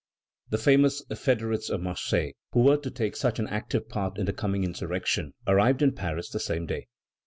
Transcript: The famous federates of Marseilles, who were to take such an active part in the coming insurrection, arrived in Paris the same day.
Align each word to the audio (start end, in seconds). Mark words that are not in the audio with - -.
The 0.49 0.57
famous 0.57 1.03
federates 1.15 1.69
of 1.69 1.79
Marseilles, 1.83 2.33
who 2.53 2.61
were 2.61 2.77
to 2.77 2.89
take 2.89 3.15
such 3.15 3.37
an 3.37 3.45
active 3.47 3.87
part 3.87 4.17
in 4.17 4.25
the 4.25 4.33
coming 4.33 4.63
insurrection, 4.63 5.35
arrived 5.45 5.83
in 5.83 5.91
Paris 5.93 6.31
the 6.31 6.39
same 6.39 6.65
day. 6.65 6.87